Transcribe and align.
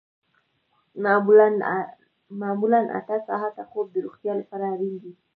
معمولاً 2.41 2.81
اته 2.99 3.17
ساعته 3.27 3.63
خوب 3.69 3.85
د 3.91 3.95
روغتیا 4.05 4.33
لپاره 4.41 4.65
اړین 4.73 4.95
دی 5.03 5.13